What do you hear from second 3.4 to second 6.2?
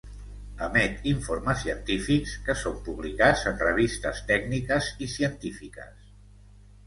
en revistes tècniques i científiques.